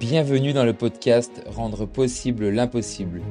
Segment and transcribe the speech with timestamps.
[0.00, 3.22] Bienvenue dans le podcast Rendre possible l'impossible.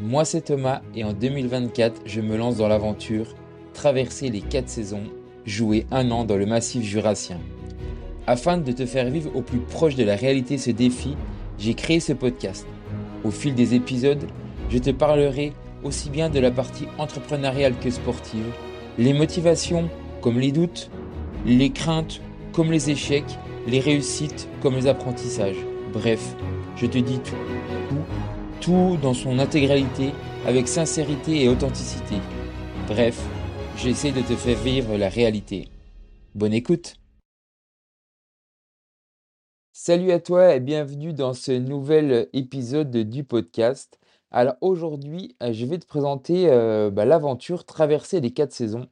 [0.00, 3.34] Moi c'est Thomas et en 2024 je me lance dans l'aventure
[3.74, 5.04] traverser les 4 saisons,
[5.44, 7.38] jouer un an dans le massif jurassien.
[8.26, 11.16] Afin de te faire vivre au plus proche de la réalité ce défi,
[11.58, 12.66] j'ai créé ce podcast.
[13.24, 14.26] Au fil des épisodes,
[14.70, 15.52] je te parlerai
[15.84, 18.52] aussi bien de la partie entrepreneuriale que sportive,
[18.98, 19.88] les motivations
[20.20, 20.90] comme les doutes,
[21.44, 22.20] les craintes
[22.52, 25.64] comme les échecs, les réussites comme les apprentissages.
[25.92, 26.36] Bref,
[26.76, 27.36] je te dis tout,
[27.88, 28.04] tout,
[28.60, 30.12] tout dans son intégralité
[30.46, 32.16] avec sincérité et authenticité.
[32.86, 33.20] Bref,
[33.76, 35.68] j'essaie de te faire vivre la réalité.
[36.34, 36.94] Bonne écoute
[39.72, 43.98] Salut à toi et bienvenue dans ce nouvel épisode du podcast.
[44.30, 48.88] Alors aujourd'hui, euh, je vais te présenter euh, bah, l'aventure Traverser les quatre saisons.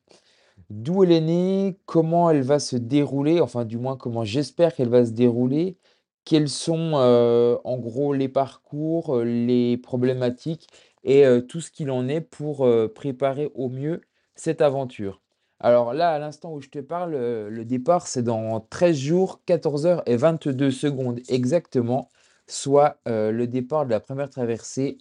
[0.70, 4.88] D'où elle est née, comment elle va se dérouler, enfin du moins comment j'espère qu'elle
[4.88, 5.78] va se dérouler,
[6.24, 10.68] quels sont euh, en gros les parcours, les problématiques
[11.04, 14.00] et tout ce qu'il en est pour préparer au mieux
[14.36, 15.20] cette aventure.
[15.60, 19.86] Alors là, à l'instant où je te parle, le départ, c'est dans 13 jours, 14
[19.86, 22.08] heures et 22 secondes exactement,
[22.46, 24.96] soit le départ de la première traversée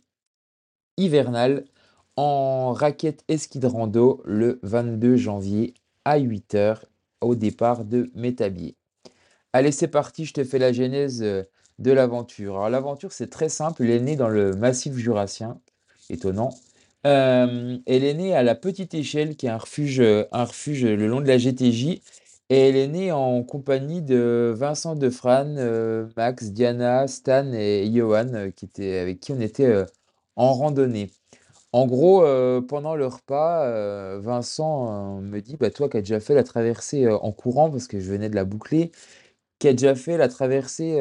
[0.98, 1.66] hivernale
[2.16, 5.74] en raquette et rando le 22 janvier
[6.06, 6.86] à 8 heures
[7.22, 8.76] au départ de Métabier.
[9.54, 12.56] Allez, c'est parti, je te fais la genèse de l'aventure.
[12.56, 15.60] Alors l'aventure, c'est très simple, elle est née dans le massif jurassien,
[16.10, 16.54] étonnant.
[17.04, 21.22] elle est née à la petite échelle, qui est un refuge, un refuge le long
[21.22, 22.02] de la GTJ.
[22.50, 28.66] Et elle est née en compagnie de Vincent Defrane, Max, Diana, Stan et Johan, qui
[28.66, 29.86] étaient, avec qui on était
[30.36, 31.10] en randonnée.
[31.74, 32.24] En gros,
[32.68, 37.32] pendant le repas, Vincent me dit, bah, toi qui as déjà fait la traversée en
[37.32, 38.92] courant, parce que je venais de la boucler,
[39.60, 41.00] qui a déjà fait la traversée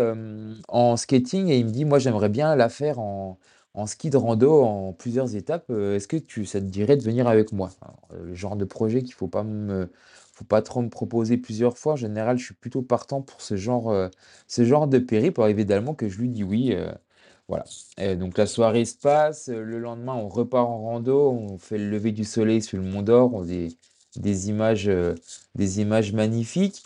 [0.68, 3.38] en skating, et il me dit, moi j'aimerais bien la faire en,
[3.86, 5.70] ski de rando en plusieurs étapes.
[5.70, 7.70] Est-ce que tu, ça te dirait de venir avec moi?
[8.14, 9.30] le genre de projet qu'il faut
[10.34, 11.94] faut pas trop me proposer plusieurs fois.
[11.94, 13.94] En général, je suis plutôt partant pour ce genre,
[14.48, 15.42] ce genre de périple.
[15.48, 16.74] évidemment que je lui dis oui.
[18.18, 22.12] Donc la soirée se passe, le lendemain on repart en rando, on fait le lever
[22.12, 23.68] du soleil sur le Mont d'Or, on des,
[24.16, 25.14] des images, euh,
[25.54, 26.82] des images magnifiques.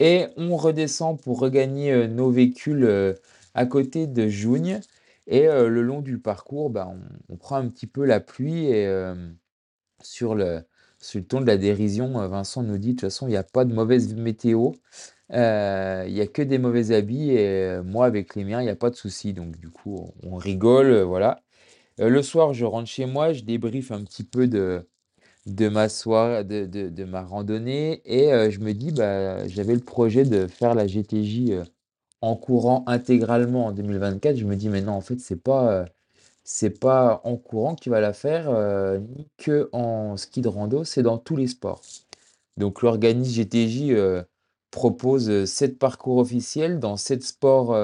[0.00, 3.14] Et on redescend pour regagner euh, nos véhicules euh,
[3.54, 4.80] à côté de Jougne.
[5.28, 6.92] Et le long du parcours, bah,
[7.28, 8.92] on, prend un petit peu la pluie et
[10.02, 10.62] sur le,
[10.98, 13.44] sur le ton de la dérision, Vincent nous dit de toute façon, il n'y a
[13.44, 14.72] pas de mauvaise météo.
[15.32, 17.38] Euh, il y a que des mauvais habits et
[17.68, 19.32] euh, moi avec les miens, il y a pas de souci.
[19.32, 21.40] Donc du coup, on rigole, euh, voilà.
[21.98, 24.86] le soir, je rentre chez moi, je débriefe un petit peu de
[25.46, 30.24] de ma soirée, de de ma randonnée et je me dis, bah, j'avais le projet
[30.24, 31.52] de faire la GTJ,
[32.22, 34.36] en courant intégralement en 2024.
[34.36, 35.84] Je me dis: «Mais non, en fait, c'est pas,
[36.44, 38.50] c'est pas en courant que tu vas la faire,
[39.16, 41.82] ni que en ski de rando, c'est dans tous les sports».
[42.56, 43.92] Donc l'organisme GTJ,
[44.72, 47.78] propose sept parcours officiels dans sept sports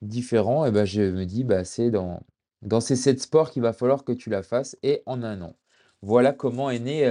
[0.00, 2.22] différents, et ben je me dis, bah, c'est dans,
[2.62, 5.56] dans ces sept sports qu'il va falloir que tu la fasses et en un an.
[6.00, 7.04] Voilà comment est né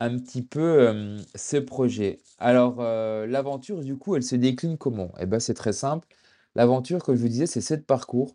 [0.00, 2.18] un petit peu ce projet.
[2.38, 5.12] Alors, l'aventure, du coup, elle se décline comment?
[5.18, 6.08] Et ben, c'est très simple.
[6.54, 8.34] L'aventure, comme je vous disais, c'est sept parcours.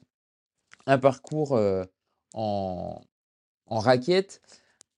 [0.86, 1.60] Un parcours
[2.34, 3.02] en,
[3.66, 4.42] en raquette,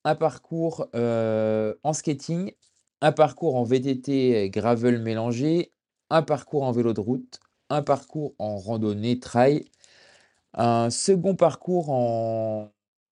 [0.04, 2.52] un parcours en skating,
[3.04, 5.74] un parcours en VTT gravel mélangé,
[6.10, 9.66] un parcours en vélo de route, un parcours en randonnée trail,
[10.54, 12.72] un second parcours en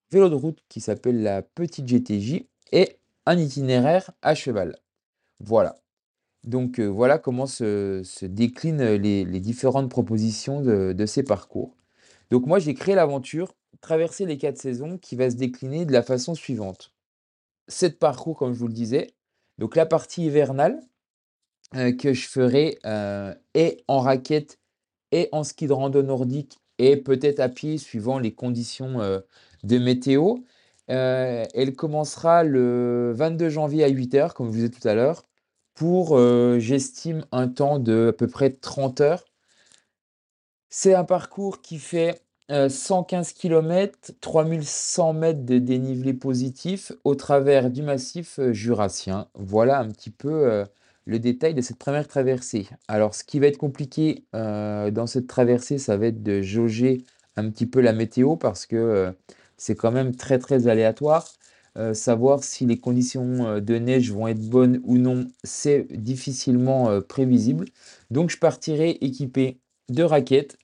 [0.09, 4.77] vélo de route qui s'appelle la petite GTJ et un itinéraire à cheval.
[5.41, 5.75] Voilà.
[6.45, 11.75] Donc euh, voilà comment se, déclinent les, différentes propositions de, ces parcours.
[12.29, 16.03] Donc moi j'ai créé l'aventure Traverser les quatre saisons qui va se décliner de la
[16.03, 16.93] façon suivante.
[17.67, 19.07] Sept parcours comme je vous le disais,
[19.57, 20.81] donc la partie hivernale
[21.75, 24.59] euh, que je ferai euh, est en raquette
[25.13, 29.19] et en ski de rando nordique et peut-être à pied suivant les conditions euh,
[29.63, 30.35] de météo.
[30.87, 35.23] elle commencera le 22 janvier à 8h, comme je vous disais tout à l'heure,
[35.73, 36.17] pour,
[36.59, 39.25] j'estime, un temps de à peu près 30 heures.
[40.69, 42.21] C'est un parcours qui fait
[42.51, 49.27] 115 km, 3100 mètres de dénivelé positif au travers du massif euh, jurassien.
[49.35, 50.65] Voilà un petit peu euh,
[51.05, 52.67] le détail de cette première traversée.
[52.89, 57.05] Alors, ce qui va être compliqué euh, dans cette traversée, ça va être de jauger
[57.37, 59.13] un petit peu la météo parce que
[59.55, 61.25] c'est quand même très très aléatoire.
[61.93, 67.65] savoir si les conditions de neige vont être bonnes ou non, c'est difficilement prévisible.
[68.09, 70.57] Donc, je partirai équipé 2 raquettes,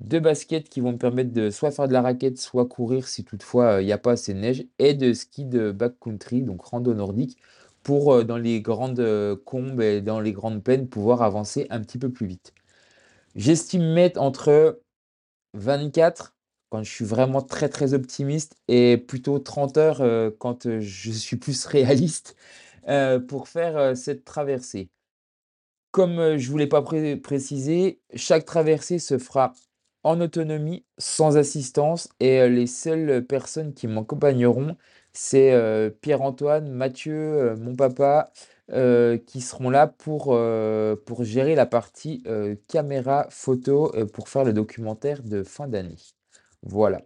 [0.00, 3.24] 2 baskets qui vont me permettre de soit faire de la raquette, soit courir si
[3.24, 6.94] toutefois, il n'y a pas assez de neige et de ski de backcountry, donc rando
[6.94, 7.38] nordique
[7.82, 11.80] pour, heu, dans les grandes, heu, combes et dans les grandes plaines, pouvoir avancer un
[11.80, 12.52] petit peu plus vite.
[13.36, 14.80] J'estime mettre entre
[15.54, 16.34] 24
[16.70, 21.36] quand je suis vraiment très, très optimiste et plutôt 30 heures, heu, quand, je suis
[21.36, 22.36] plus réaliste,
[23.28, 24.90] pour faire, cette traversée.
[25.90, 29.52] Comme, je ne vous pas pré précisé, chaque traversée se fera
[30.04, 34.76] en autonomie, sans assistance et heu, les seules personnes qui m'accompagneront,
[35.12, 37.14] c'est, heu, Pierre-Antoine, Mathieu,
[37.52, 38.30] heu, mon papa,
[39.26, 40.38] qui seront là pour,
[41.06, 42.22] pour gérer la partie,
[42.68, 45.96] caméra, photo, pour faire le documentaire de fin d'année.
[46.62, 47.00] Voilà.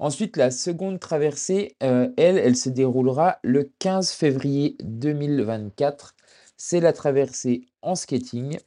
[0.00, 6.14] Ensuite, la seconde traversée, elle, elle se déroulera le 15 février 2024.
[6.56, 8.58] C'est la traversée en skating.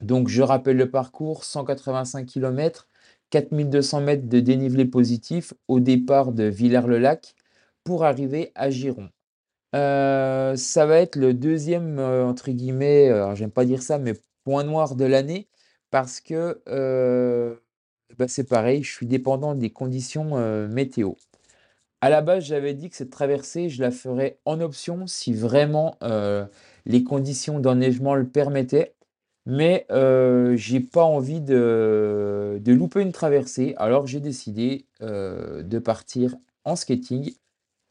[0.00, 2.88] Donc je rappelle le parcours, 185 kilomètres,
[3.30, 7.34] 4 200 m de dénivelé positif au départ de Villers-le-Lac
[7.84, 9.08] pour arriver à Giron.
[9.74, 14.14] Heu, ça va être le deuxième e entre guillemets, alors j'aime pas dire ça, mais
[14.44, 15.48] point noir de l'année
[15.90, 16.60] parce que,
[18.18, 20.36] bah, c'est pareil, je suis dépendant des conditions,
[20.68, 21.12] météo.
[22.00, 25.98] À la base, j'avais dit que cette traversée, je la ferais en option si vraiment,
[26.86, 28.94] les conditions d'enneigement le permettaient.
[29.46, 36.34] Mais, heu, j'ai pas envie de louper une traversée, alors j'ai décidé, heu, de partir
[36.64, 37.34] en skating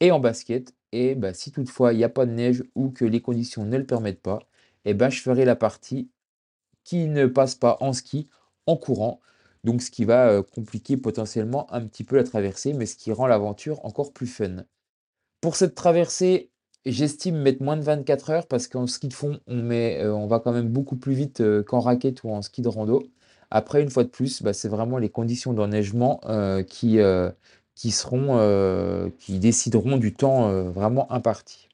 [0.00, 3.04] et en basket et bah, si toutefois il y a pas de neige ou que
[3.04, 4.40] les conditions ne le permettent pas
[4.84, 6.10] et ben, je ferai la partie
[6.84, 8.28] qui ne passe pas en ski,
[8.66, 9.20] en courant.
[9.64, 13.12] Donc ce qui va, heu, compliquer potentiellement un petit peu la traversée, mais ce qui
[13.12, 14.64] rend l'aventure encore plus fun.
[15.40, 16.50] Pour cette traversée,
[16.86, 20.26] j'estime mettre moins de 24 heures parce qu'en ski de fond, on met, heu, on
[20.26, 23.02] va quand même beaucoup plus vite, heu, qu'en raquette ou en ski de rando.
[23.50, 26.98] Après, une fois de plus, bah, c'est vraiment les conditions d'enneigement, heu, qui,
[27.74, 27.94] qui
[29.18, 31.68] qui décideront du temps, vraiment imparti.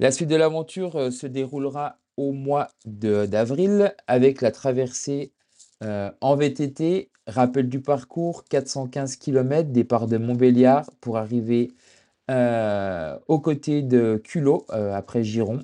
[0.00, 5.32] La suite de l'aventure, se déroulera au mois d'avril avec la traversée,
[5.80, 7.10] en VTT.
[7.28, 11.70] Rappel du parcours, 415 kilomètres, départ de Montbéliard pour arriver,
[12.32, 15.60] heu, aux côtés de Culoz, heu, après Giron.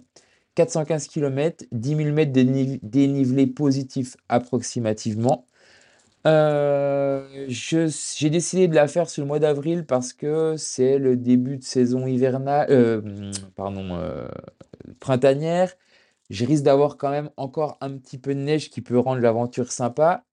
[0.55, 5.47] 415 kilomètres, 10 000 mètres de niv dénivelé positif approximativement.
[6.25, 11.57] S j'ai décidé de la faire sur le mois d'avril parce que c'est le début
[11.59, 13.03] de saison hivernale,
[13.55, 13.99] pardon,
[15.01, 15.73] printanière.
[16.29, 19.73] Je risque d'avoir quand même encore un petit peu de neige qui peut rendre l'aventure
[19.73, 20.25] sympa.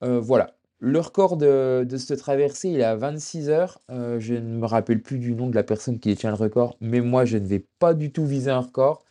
[0.00, 0.56] Voilà.
[0.78, 3.80] Le record de cette traversée, il est à 26 heures.
[3.90, 6.76] Heu, je ne me rappelle plus du nom de la personne qui détient le record,
[6.80, 9.04] mais moi, je ne vais pas du tout viser un record.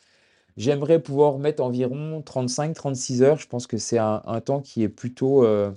[0.57, 3.39] J'aimerais pouvoir mettre environ 35-36 heures.
[3.39, 5.75] Je pense que c'est un temps qui est plutôt, heu,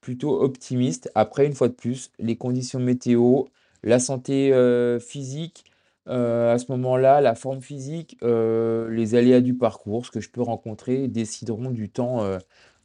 [0.00, 1.10] plutôt optimiste.
[1.14, 3.44] Après, une fois de plus, les conditions météo,
[3.84, 5.64] la santé, heu, physique,
[6.06, 11.08] à ce moment-là, la forme physique, les aléas du parcours, ce que je peux rencontrer
[11.08, 12.26] décideront du temps,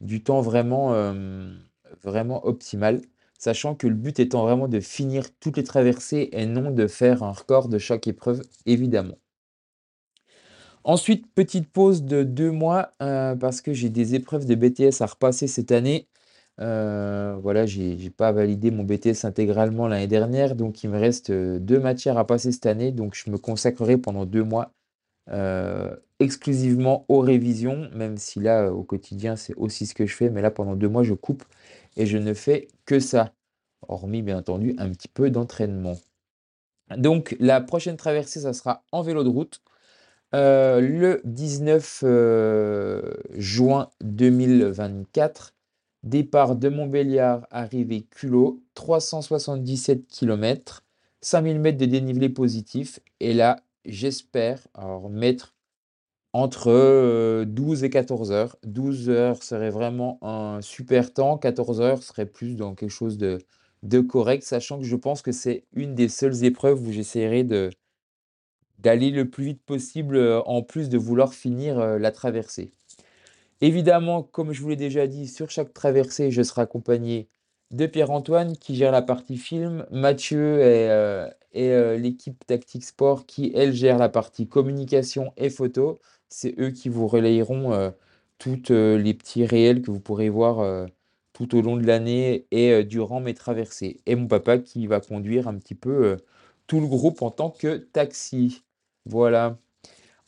[0.01, 0.94] du temps vraiment,
[2.04, 3.01] vraiment optimal.
[3.39, 7.24] Sachant que le but étant vraiment de finir toutes les traversées et non de faire
[7.24, 9.18] un record de chaque épreuve, évidemment.
[10.84, 15.06] Ensuite, petite pause de 2 mois, heu, parce que j'ai des épreuves de BTS à
[15.07, 16.07] repasser cette année.
[16.62, 21.59] Heu, voilà, j'ai pas validé mon BTS intégralement l'année dernière, donc il me reste, heu,
[21.59, 24.73] 2 matières à passer cette année, donc je me consacrerai pendant 2 mois,
[25.31, 30.30] heu, exclusivement aux révisions, même si là, au quotidien, c'est aussi ce que je fais,
[30.30, 31.44] mais là, pendant 2 mois, je coupe
[31.98, 33.34] et je ne fais que ça.
[33.88, 35.98] Hormis, bien entendu, un petit peu d'entraînement.
[36.98, 39.62] Donc la prochaine traversée, ça sera en vélo de route.
[40.36, 45.54] Heu, le 19, heu, juin 2024,
[46.04, 50.84] départ de Montbéliard, arrivée Culoz, 377 kilomètres,
[51.22, 53.57] 5 000 mètres de dénivelé positif et là,
[53.88, 54.68] j'espère
[55.10, 55.56] mettre
[56.34, 58.58] entre, heu, 12 et 14 heures.
[58.64, 63.40] 12 heures serait vraiment un super temps, 14 heures serait plus dans quelque chose de
[63.84, 67.70] de correct, sachant que je pense que c'est une des seules épreuves où j'essaierai de
[68.80, 72.72] D'aller le plus vite possible, en plus de vouloir finir, la traversée.
[73.62, 77.30] Évidemment, comme je vous l'ai déjà dit, sur chaque traversée, je serai accompagné
[77.71, 83.26] de Pierre-Antoine qui gère la partie film, Mathieu et heu et heu, l'équipe Tactique Sport
[83.26, 86.00] qui, elle, gère la partie communication et photo.
[86.30, 87.92] C'est eux qui vous relayeront, heu,
[88.38, 90.88] toutes, heu, les petits réels que vous pourrez voir,
[91.33, 95.47] tout au long de l'année et durant mes traversées et mon papa qui va conduire
[95.47, 96.18] un petit peu,
[96.68, 98.64] tout le groupe en tant que taxi.
[99.06, 99.57] Voilà.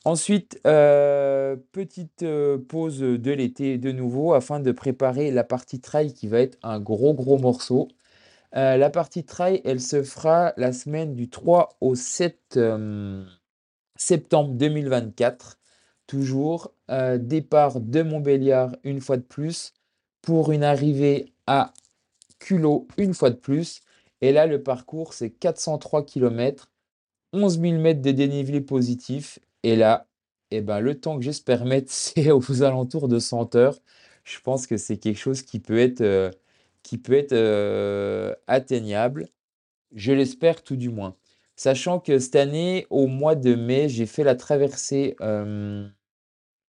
[0.06, 6.14] Ensuite, heu, petite, heu, pause, de l'été de nouveau afin de préparer la partie trail
[6.14, 7.90] qui va être un gros, gros morceau.
[8.56, 13.28] Heu, la partie trail, elle se fera la semaine du 3 au 7, hem,
[13.98, 15.60] septembre 2024.
[16.08, 16.74] Toujours,
[17.20, 19.74] départ de Montbéliard une fois de plus,
[20.22, 21.74] pour une arrivée à
[22.40, 23.82] culot une fois de plus.
[24.22, 26.70] Et là, le parcours, c'est 403 kilomètres,
[27.34, 29.40] 11 000 mètres de dénivelé positif.
[29.64, 30.08] Et là,
[30.52, 33.80] et ben, le temps que j'espère mettre, c'est aux alentours de 100 heures.
[34.24, 36.32] Je pense que c'est quelque chose qui peut être, heu,
[36.84, 39.30] qui peut être, heu, atteignable.
[39.96, 41.18] Je l'espère tout du moins.
[41.58, 45.94] Sachant que cette année, au mois de mai, j'ai fait la traversée, hem,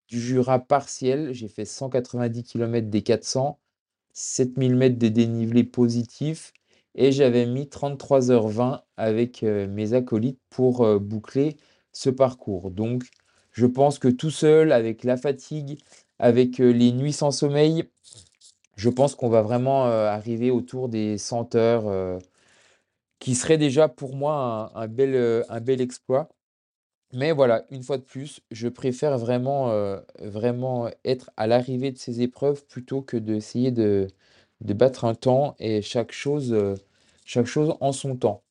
[0.09, 1.33] du Jura partielle.
[1.33, 3.61] J'ai fait 190 kilomètres des 400,
[4.15, 6.53] 7 000 mètres de dénivelé positif
[6.97, 11.57] et j'avais mis 33 heures 20 avec, mes acolytes pour, boucler
[11.93, 12.71] ce parcours.
[12.71, 13.05] Donc
[13.53, 15.79] je pense que tout seul, avec la fatigue,
[16.19, 17.85] avec, heu, les nuits sans sommeil,
[18.77, 22.19] je pense qu'on va vraiment, heu, arriver autour des 100 heures, heu,
[23.21, 26.29] qui serait déjà pour moi un bel, exploit.
[27.15, 29.71] Mais voilà, une fois de plus, je préfère vraiment,
[31.05, 34.09] être à l'arrivée de ces épreuves plutôt que d'essayer de
[34.63, 36.55] battre un temps et chaque chose
[37.81, 38.43] en son temps.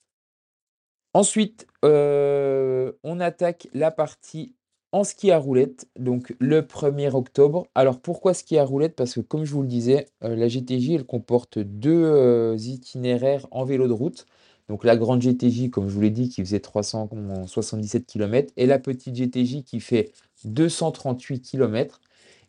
[1.15, 4.53] Ensuite, heu, on attaque la partie
[4.91, 7.65] en ski à roulettes, donc le 1er octobre.
[7.73, 8.95] Alors pourquoi ski à roulettes?
[8.95, 13.47] Parce que comme je vous le disais, heu, la GTJ, elle comporte 2 heu, itinéraires
[13.51, 14.25] en vélo de route.
[14.67, 18.77] Donc la grande GTJ, comme je vous l'ai dit, qui faisait 377 kilomètres et la
[18.77, 20.11] petite GTJ qui fait
[20.45, 22.01] 238 kilomètres.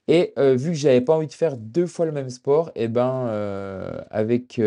[0.08, 3.28] Et vu que j'avais pas envie de faire 2 fois le même sport et ben,
[3.30, 4.60] heu, avec,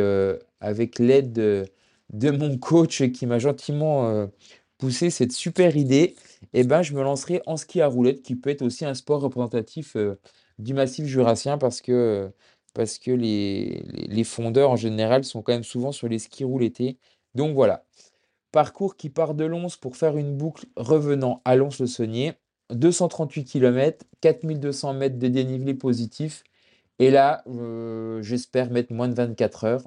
[0.62, 1.68] avec l'aide,
[2.12, 4.30] de mon coach qui m'a gentiment, heu,
[4.78, 6.16] poussé cette super idée
[6.54, 9.22] et ben, je me lancerai en ski à roulettes qui peut être aussi un sport
[9.22, 10.20] représentatif, heu,
[10.60, 12.32] du massif jurassien parce que,
[14.10, 16.98] les fondeurs en général sont quand même souvent sur les skis roulent l'été.
[17.36, 17.86] Donc voilà.
[18.52, 22.34] Parcours qui part de Lons pour faire une boucle revenant à Lons-le-Saunier,
[22.72, 26.44] 238 kilomètres, 4 200 mètres de dénivelé positif
[27.00, 29.84] et là, heu, j'espère mettre moins de 24 heures.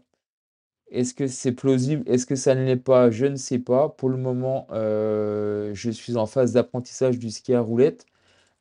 [0.91, 2.03] Est-ce que c'est plausible?
[2.09, 3.11] Est-ce que ça ne l'est pas?
[3.11, 3.89] Je ne sais pas.
[3.91, 8.07] Pour le moment, heu, je suis en phase d'apprentissage du ski à roulettes.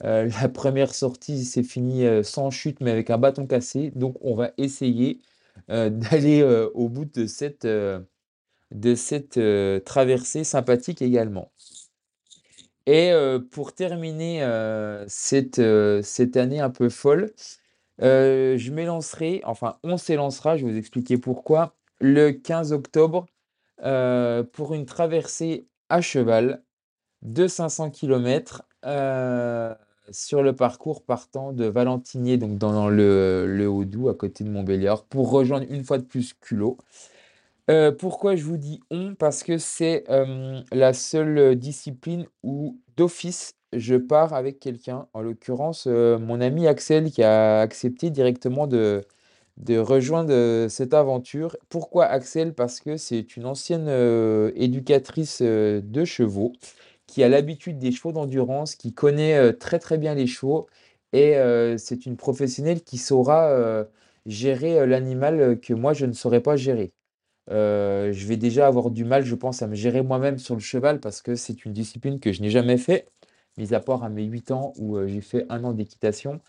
[0.03, 3.91] Heu, la première sortie s'est finie, heu, sans chute, mais avec un bâton cassé.
[3.95, 5.21] Donc on va essayer,
[5.69, 6.43] d'aller,
[6.75, 7.67] au bout de cette,
[9.85, 11.51] traversée sympathique également.
[12.87, 13.11] Et
[13.51, 14.41] pour terminer,
[15.07, 15.61] cette,
[16.03, 17.31] cette année un peu folle,
[17.99, 23.25] je m'élancerai, enfin on s'élancera, je vais vous expliquer pourquoi, le 15 octobre,
[23.85, 26.63] heu, pour une traversée à cheval
[27.23, 29.73] de 500 kilomètres, heu,
[30.11, 35.05] sur le parcours partant de Valentigney, donc dans le le Haut-Doubs, à côté de Montbéliard,
[35.05, 36.77] pour rejoindre une fois de plus Culot.
[37.69, 39.15] Heu, pourquoi je vous dis «on»?
[39.15, 40.05] Parce que c'est,
[40.71, 47.23] la seule, discipline où d'office je pars avec quelqu'un, en l'occurrence, mon ami Axel qui
[47.23, 49.03] a accepté directement de
[49.57, 51.57] de rejoindre, heu, cette aventure.
[51.69, 52.53] Pourquoi Axel?
[52.53, 56.53] Parce que c'est une ancienne, heu, éducatrice, heu, de chevaux,
[57.07, 60.67] qui a l'habitude des chevaux d'endurance, qui connaît, très, très bien les chevaux
[61.13, 61.35] et
[61.77, 63.85] c'est une professionnelle qui saura,
[64.25, 66.93] gérer, l'animal, que moi je ne saurais pas gérer.
[67.49, 70.99] Je vais déjà avoir du mal, je pense, à me gérer moi-même sur le cheval
[71.01, 73.07] parce que c'est une discipline que je n'ai jamais fait,
[73.57, 76.41] mis à part à mes 8 ans où, j'ai fait un an d'équitation.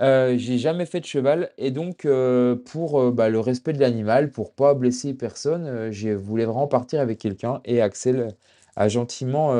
[0.00, 3.78] Heu, j'ai jamais fait de cheval et donc heu, pour, heu, bah, le respect de
[3.80, 8.34] l'animal, pour pas blesser personne, je voulais vraiment partir avec quelqu'un et Axel
[8.76, 9.52] a gentiment,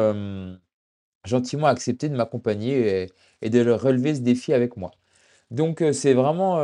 [1.24, 3.08] gentiment accepté de m'accompagner
[3.42, 4.90] et de le relever ce défi avec moi.
[5.50, 6.58] Donc c'est vraiment,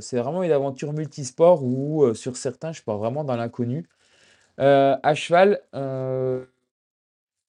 [0.00, 3.88] c'est vraiment une aventure multisport où, sur certains, je pars vraiment dans l'inconnu.
[4.58, 5.60] À cheval,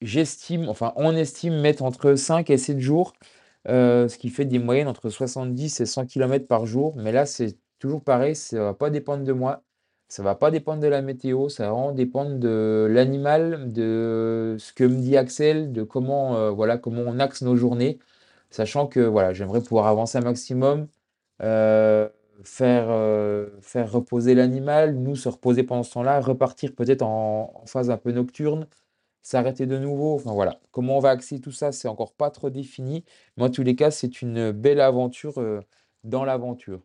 [0.01, 3.13] j'estime, enfin on estime mettre entre 5 et 7 jours,
[3.69, 6.95] heu, ce qui fait des moyennes entre 70 et 100 kilomètres par jour.
[6.97, 9.63] Mais là, c'est toujours pareil, ça va pas dépendre de moi,
[10.07, 14.73] ça va pas dépendre de la météo, ça va vraiment dépendre de l'animal, de ce
[14.73, 17.99] que me dit Axel, de comment, heu, voilà, comment on axe nos journées.
[18.49, 20.87] Sachant que, voilà, j'aimerais pouvoir avancer un maximum,
[21.43, 22.09] heu,
[22.43, 22.87] faire,
[23.61, 28.11] faire reposer l'animal, nous se reposer pendant ce temps-là, repartir peut-être en phase un peu
[28.11, 28.67] nocturne,
[29.25, 30.59] s'arrêter de nouveau, enfin voilà.
[30.71, 33.03] Comment on va axer tout ça, c'est encore pas trop défini,
[33.37, 35.61] mais en tous les cas, c'est une belle aventure, heu,
[36.03, 36.81] dans l'aventure.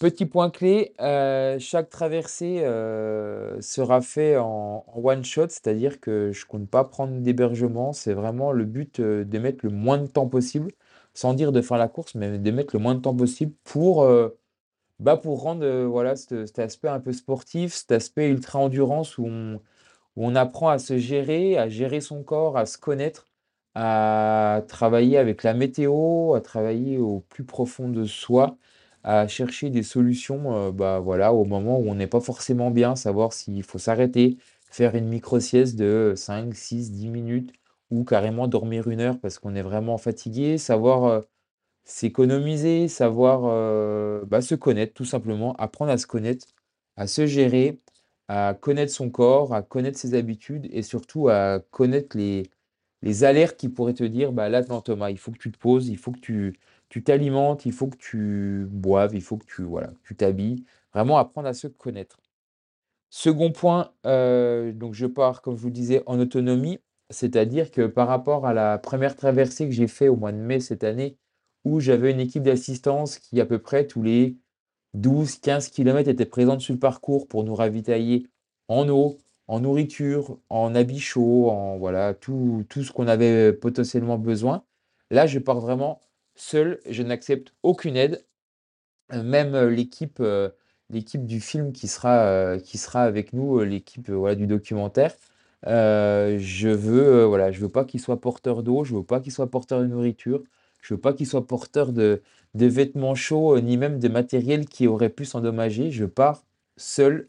[0.00, 6.44] Petit point clé, heu, chaque traversée, heu, sera fait en one shot, c'est-à-dire que je
[6.46, 7.92] compte pas prendre d'hébergement.
[7.92, 10.72] C'est vraiment le but, de mettre le moins de temps possible,
[11.14, 14.04] sans dire de faire la course, mais de mettre le moins de temps possible pour,
[15.00, 19.26] bah, pour rendre, voilà, cet cet aspect un peu sportif, cet aspect ultra endurance où
[19.26, 19.60] on
[20.16, 23.28] où on apprend à se gérer, à gérer son corps, à se connaître,
[23.74, 28.56] à travailler avec la météo, à travailler au plus profond de soi,
[29.02, 32.96] à chercher des solutions, heu, bah, voilà, au moment où on n'est pas forcément bien,
[32.96, 34.38] savoir s'il faut s'arrêter,
[34.70, 37.52] faire une micro sieste de cinq, six, dix minutes
[37.90, 41.24] ou carrément dormir une heure parce qu'on est vraiment fatigué, savoir, heu,
[41.84, 46.46] s'économiser, savoir, heu, bah, se connaître tout simplement, apprendre à se connaître,
[46.96, 47.80] à se gérer,
[48.28, 52.44] à connaître son corps, à connaître ses habitudes et surtout à connaître les
[53.02, 55.58] les alertes qui pourraient te dire: «Bah, là, non Thomas, il faut que tu te
[55.58, 56.54] poses, il faut que tu
[56.88, 60.64] tu t'alimentes, il faut que tu boives, il faut que tu voilà, tu t'habilles».
[60.94, 62.18] Vraiment apprendre à se connaître.
[63.10, 67.86] Second point, heu, donc je pars, comme je vous le disais, en autonomie, c'est-à-dire que
[67.86, 71.16] par rapport à la première traversée que j'ai fait au mois de mai cette année,
[71.64, 74.36] où j'avais une équipe d'assistance qui à peu près tous les
[74.94, 78.26] 12-15 kilomètres était présente sur le parcours pour nous ravitailler
[78.68, 84.18] en eau, en nourriture, en habits chauds, en voilà, tout tout ce qu'on avait potentiellement
[84.18, 84.64] besoin.
[85.10, 86.00] Là, je pars vraiment
[86.36, 88.24] seul, je n'accepte aucune aide.
[89.12, 90.54] Heu, même, heu, l'équipe, heu,
[90.90, 95.14] l'équipe du film qui sera, qui sera avec nous, l'équipe, du documentaire,
[95.64, 99.50] je veux, voilà, je veux pas qu'ils soient porteurs d'eau, je veux pas qu'ils soient
[99.50, 100.42] porteurs de nourriture,
[100.84, 101.92] je veux pas qu'ils soient porteurs
[102.54, 105.90] de vêtements chauds, heu, ni même de matériel qui aurait pu s'endommager.
[105.90, 106.44] Je pars
[106.76, 107.28] seul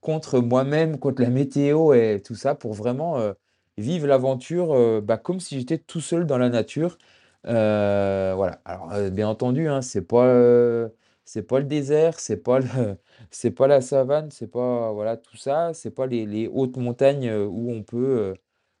[0.00, 3.34] contre moi-même, contre la météo et tout ça pour vraiment, heu,
[3.78, 6.98] vivre l'aventure, heu, bah, comme si j'étais tout seul dans la nature.
[7.44, 8.60] Voilà.
[8.64, 10.88] Alors, bien entendu, hein, c'est pas,
[11.24, 12.60] c'est pas le désert, c'est pas
[13.56, 17.70] pas la savane, c'est pas voilà tout ça, c'est pas les les hautes montagnes, où
[17.72, 18.34] on peut,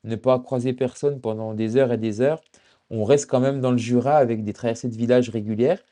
[0.04, 2.42] ne pas croiser personne pendant des heures et des heures.
[2.90, 5.82] On reste quand même dans le Jura avec des traversées de villages régulières.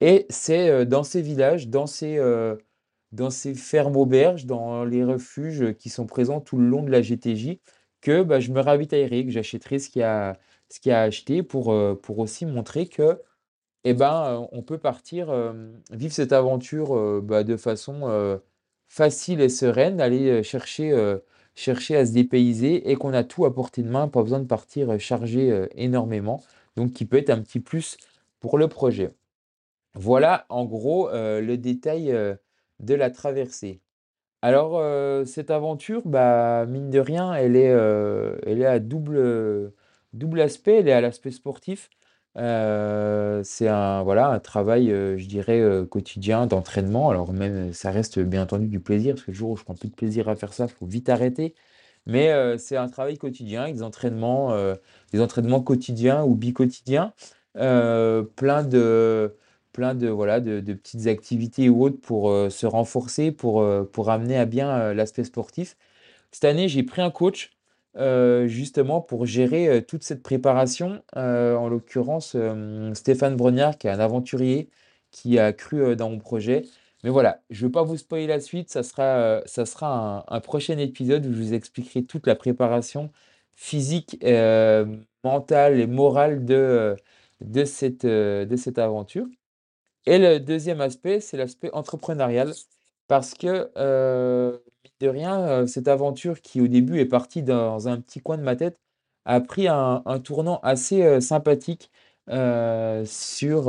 [0.00, 2.58] Et c'est, heu, dans ces villages, dans ces, heu
[3.12, 7.02] dans ces fermes auberges, dans les refuges, qui sont présents tout le long de la
[7.02, 7.60] GTJ,
[8.00, 10.38] que, bah, je me ravitaillerai, que j'achèterai ce qu'il y a
[10.70, 13.20] ce qu'il a à acheter pour, heu, pour aussi montrer que,
[13.84, 15.32] eh ben, on peut partir,
[15.92, 18.40] vivre cette aventure, bah, de façon,
[18.88, 20.92] facile et sereine, aller, chercher,
[21.54, 24.46] chercher à se dépayser et qu'on a tout à portée de main, pas besoin de
[24.46, 26.42] partir, heu, chargé, heu, énormément,
[26.76, 27.96] donc qui peut être un petit plus
[28.40, 29.10] pour le projet.
[29.94, 32.12] Voilà en gros, heu, le détail,
[32.80, 33.80] de la traversée.
[34.42, 34.80] Alors,
[35.26, 37.72] cette aventure, bah, mine de rien, elle est,
[38.66, 39.72] à double,
[40.14, 40.78] double aspect.
[40.80, 41.90] Elle est à l'aspect sportif.
[42.36, 47.10] Heu, c'est un voilà, un travail, heu, je dirais, heu, quotidien d'entraînement.
[47.10, 49.74] Alors même, ça reste bien entendu du plaisir, parce que le jour où je prends
[49.74, 51.54] plus de plaisir à faire ça, il faut vite arrêter.
[52.06, 54.54] Mais, c'est un travail quotidien des entraînements,
[55.12, 57.12] des entraînements quotidiens ou bi-quotidiens.
[57.54, 59.36] Plein de
[59.72, 64.36] plein de voilà, de de petites activités ou autres pour, se renforcer, pour, pour amener
[64.38, 65.76] à bien, l'aspect sportif.
[66.32, 67.50] Cette année, j'ai pris un coach,
[67.96, 71.02] heu, justement pour gérer, heu, toute cette préparation.
[71.16, 72.36] Heu, en l'occurrence,
[72.94, 74.70] Stéphane Brognard qui est un aventurier
[75.10, 76.62] qui a cru, dans mon projet.
[77.04, 80.36] Mais voilà, je ne veux pas vous spoiler la suite, ça sera, ça sera un
[80.36, 83.10] un prochain épisode où je vous expliquerai toute la préparation
[83.56, 84.16] physique,
[85.24, 86.96] mentale et morale de,
[87.40, 89.26] de cette, de cette aventure.
[90.06, 92.52] Et le deuxième aspect, c'est l'aspect entrepreneurial
[93.08, 93.70] parce que,
[95.00, 98.42] de rien, heu, cette aventure qui au début est partie dans un petit coin de
[98.42, 98.78] ma tête,
[99.24, 101.90] a pris un tournant assez, heu, sympathique,
[102.30, 103.64] heu, sur,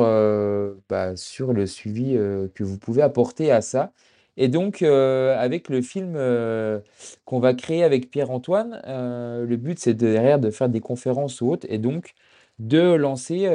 [0.90, 2.14] bah, sur le suivi,
[2.54, 3.94] que vous pouvez apporter à ça.
[4.38, 6.16] Et donc, avec le film,
[7.26, 11.68] qu'on va créer avec Pierre-Antoine, le but c'est derrière de faire des conférences ou autres
[11.70, 12.14] et donc
[12.60, 13.50] de lancer,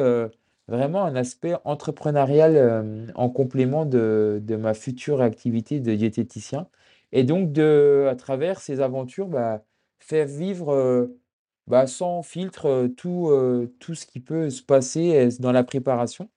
[0.68, 6.66] Vraiment un aspect entrepreneurial, en complément de de ma future activité de diététicien
[7.12, 9.64] et donc de à travers ces aventures, bah,
[10.00, 11.18] faire vivre, heu,
[11.66, 16.30] bah, sans filtre, heu, tout, heu, tout ce qui peut se passer, dans la préparation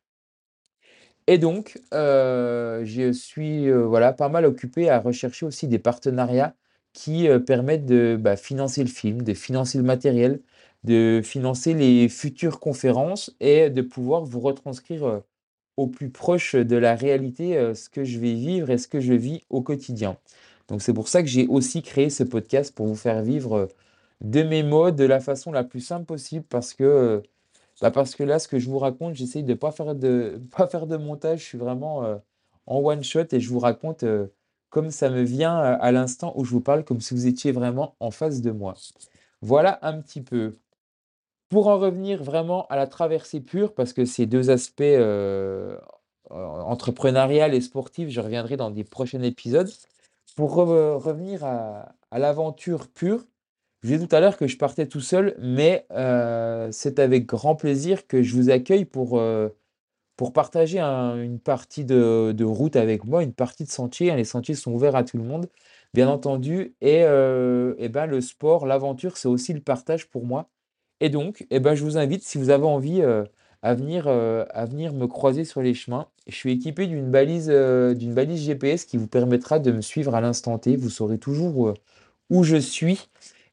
[1.27, 6.55] et donc je suis, voilà, pas mal occupé à rechercher aussi des partenariats
[6.93, 10.41] qui, permettent de, bah, financer le film, de financer le matériel,
[10.83, 15.21] de financer les futures conférences et de pouvoir vous retranscrire,
[15.77, 19.13] au plus proche de la réalité, ce que je vais vivre et ce que je
[19.13, 20.17] vis au quotidien.
[20.71, 23.69] Donc c'est pour ça que j'ai aussi créé ce podcast pour vous faire vivre, heu,
[24.21, 27.23] de mes mots de la façon la plus simple possible parce que, heu,
[27.81, 30.97] bah, là, ce que je vous raconte, j'essaye de pas faire de pas faire de
[30.97, 31.41] montage.
[31.41, 32.19] Je suis vraiment, heu,
[32.67, 34.05] en one shot et je vous raconte
[34.69, 37.95] comme ça me vient à l'instant où je vous parle, comme si vous étiez vraiment
[37.99, 38.75] en face de moi.
[39.41, 40.57] Voilà un petit peu.
[41.49, 44.83] Pour en revenir vraiment à la traversée pure, parce que ces deux aspects
[46.29, 49.69] entrepreneurial et sportif, je reviendrai dans des prochains épisodes.
[50.35, 53.25] Pour revenir à, l'aventure pure,
[53.83, 55.85] je disais tout à l'heure que je partais tout seul, mais
[56.71, 59.21] c'est avec grand plaisir que je vous accueille pour,
[60.15, 64.15] pour partager une partie de, route avec moi, une partie de sentier.
[64.15, 65.47] Les sentiers sont ouverts à tout le monde,
[65.93, 66.75] bien entendu.
[66.81, 70.49] Et, et ben, le sport, l'aventure, c'est aussi le partage pour moi.
[71.01, 73.01] Et donc, et ben, je vous invite, si vous avez envie
[73.61, 78.13] à venir, à venir me croiser sur les chemins, je suis équipé d'une balise, d'une
[78.13, 80.75] balise GPS qui vous permettra de me suivre à l'instant T.
[80.75, 81.73] Vous saurez toujours
[82.31, 83.09] où je suis.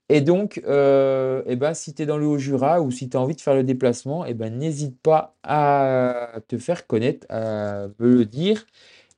[0.08, 3.20] Et donc, euh, eh ben, si tu es dans le Haut-Jura ou si tu as
[3.20, 8.08] envie de faire le déplacement, eh ben, n'hésite pas à te faire connaître, à me
[8.08, 8.64] le dire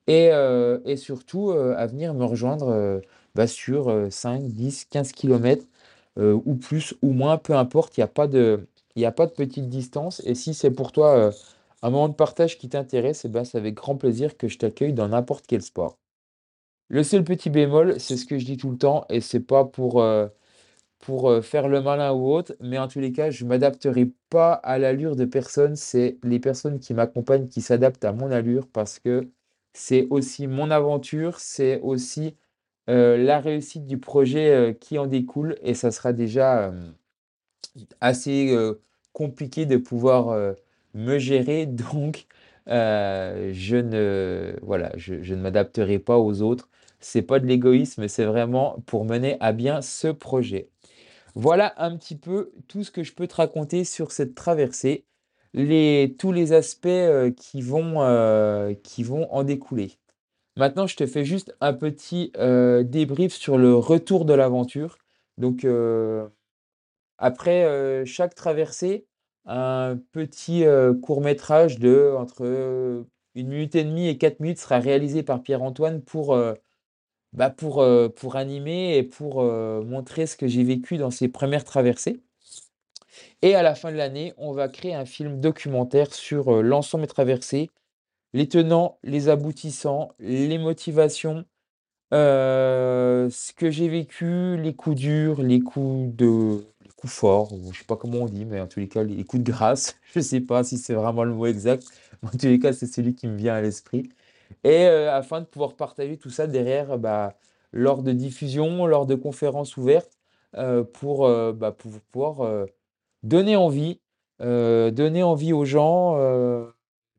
[0.09, 3.01] et, euh, surtout euh, à venir me rejoindre
[3.37, 5.65] bah, sur 5, 10, 15 km
[6.19, 8.67] ou plus ou moins, peu importe, il n'y a, pas de,
[9.05, 10.21] a pas de petite distance.
[10.25, 11.31] Et si c'est pour toi
[11.83, 14.93] un moment de partage qui t'intéresse, eh ben, c'est avec grand plaisir que je t'accueille
[14.93, 15.99] dans n'importe quel sport.
[16.89, 19.65] Le seul petit bémol, c'est ce que je dis tout le temps, et c'est pas
[19.65, 20.05] pour
[20.99, 24.53] pour faire le malin ou autre, mais en tous les cas, je ne m'adapterai pas
[24.53, 25.75] à l'allure de personne.
[25.75, 29.31] C'est les personnes qui m'accompagnent qui s'adaptent à mon allure parce que
[29.73, 32.37] c'est aussi mon aventure, c'est aussi
[32.87, 36.73] la réussite du projet qui en découle et ça sera déjà
[38.01, 38.55] assez
[39.13, 40.55] compliqué de pouvoir
[40.95, 41.67] me gérer.
[41.67, 42.27] Donc,
[42.67, 46.69] je ne, voilà, je, ne m'adapterai pas aux autres.
[47.01, 50.69] C'est pas de l'égoïsme, c'est vraiment pour mener à bien ce projet.
[51.35, 55.05] Voilà un petit peu tout ce que je peux te raconter sur cette traversée,
[55.55, 59.99] tous les aspects euh, qui, vont, euh, qui vont en découler.
[60.57, 64.99] Maintenant, je te fais juste un petit euh, débrief sur le retour de l'aventure.
[65.39, 65.65] Donc,
[67.21, 69.07] après chaque traversée,
[69.47, 70.65] un petit
[71.03, 73.05] court métrage de entre
[73.35, 76.37] une minute et demie et quatre minutes sera réalisé par Pierre-Antoine pour
[77.33, 82.21] bah, pour, pour animer et pour montrer ce que j'ai vécu dans ces premières traversées.
[83.43, 87.09] Et à la fin de l'année, on va créer un film documentaire sur l'ensemble des
[87.09, 87.71] traversées,
[88.33, 91.45] les tenants, les aboutissants, les motivations,
[92.13, 96.65] ce que j'ai vécu, les coups durs, les coups de
[97.01, 99.25] les coups forts, je sais pas comment on dit, mais en tous les cas, les
[99.25, 99.97] coups de grâce.
[100.15, 101.85] Je sais pas si c'est vraiment le mot exact.
[102.23, 104.11] En tous les cas, c'est celui qui me vient à l'esprit
[104.65, 107.35] et euh, afin de pouvoir partager tout ça derrière bah,
[107.73, 110.19] lors de diffusion, lors de conférences ouvertes,
[110.57, 112.67] euh, pour, euh, bah, pour, pouvoir
[113.23, 114.01] donner envie,
[114.41, 116.19] donner envie aux gens,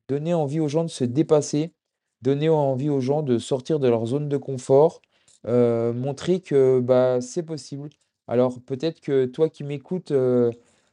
[0.08, 1.74] donner envie aux gens de se dépasser,
[2.22, 5.02] donner envie aux gens de sortir de leur zone de confort,
[5.46, 7.90] montrer que bah, c'est possible.
[8.32, 10.14] Alors peut-être que toi qui m'écoutes,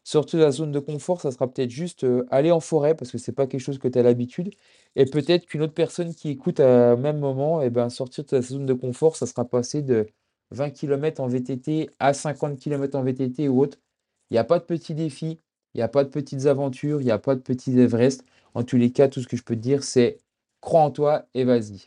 [0.02, 3.18] sortir de la zone de confort, ça sera peut-être juste aller en forêt parce que
[3.18, 4.50] c'est pas quelque chose que tu as l'habitude.
[4.96, 8.30] Et peut-être qu'une autre personne qui écoute à même moment, et eh ben, sortir de
[8.30, 10.08] sa zone de confort, ça sera passer de
[10.50, 13.78] 20 km en VTT à 50 km en VTT ou autre.
[14.30, 15.38] Il n'y a pas de petits défis,
[15.74, 18.24] il n'y a pas de petites aventures, il n'y a pas de petits Everest.
[18.54, 20.18] En tous les cas, tout ce que je peux te dire, c'est
[20.60, 21.86] crois en toi et vas-y.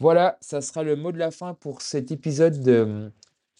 [0.00, 3.12] Voilà, ça sera le mot de la fin pour cet épisode de hum,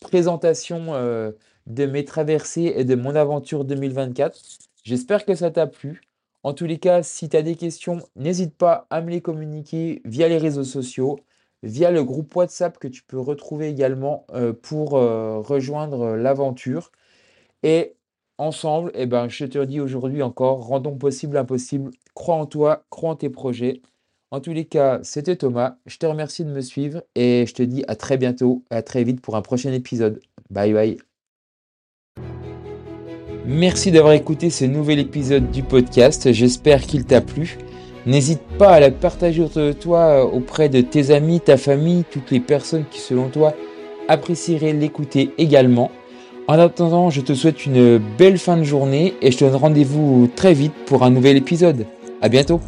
[0.02, 1.32] présentation euh,
[1.66, 4.38] de mes traversées et de mon aventure 2024.
[4.84, 6.02] J'espère que ça t'a plu.
[6.42, 10.02] En tous les cas, si tu as des questions, n'hésite pas à me les communiquer
[10.04, 11.18] via les réseaux sociaux,
[11.62, 16.90] via le groupe WhatsApp que tu peux retrouver également euh, pour euh, rejoindre l'aventure.
[17.62, 17.94] Et
[18.38, 21.90] ensemble, eh ben, je te dis aujourd'hui encore, rendons possible l'impossible.
[22.14, 23.82] Crois en toi, crois en tes projets.
[24.32, 25.76] En tous les cas, c'était Thomas.
[25.84, 29.04] Je te remercie de me suivre et je te dis à très bientôt, à très
[29.04, 30.22] vite pour un prochain épisode.
[30.48, 30.96] Bye bye.
[33.44, 36.32] Merci d'avoir écouté ce nouvel épisode du podcast.
[36.32, 37.58] J'espère qu'il t'a plu.
[38.06, 42.04] N'hésite pas à la partager autour de toi euh, auprès de tes amis, ta famille,
[42.10, 43.54] toutes les personnes qui, selon toi,
[44.08, 45.90] apprécieraient l'écouter également.
[46.48, 50.30] En attendant, je te souhaite une belle fin de journée et je te donne rendez-vous
[50.34, 51.84] très vite pour un nouvel épisode.
[52.22, 52.62] À bientôt!